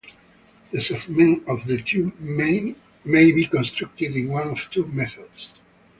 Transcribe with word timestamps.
The 0.71 0.81
segments 0.81 1.47
of 1.47 1.67
the 1.67 1.77
tube 1.79 2.19
may 2.19 2.71
be 3.03 3.45
constructed 3.45 4.15
in 4.15 4.29
one 4.29 4.47
of 4.47 4.67
two 4.71 4.87
methods. 4.87 5.51